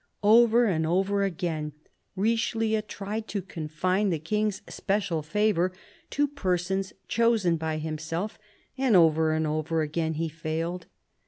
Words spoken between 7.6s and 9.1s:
himself, and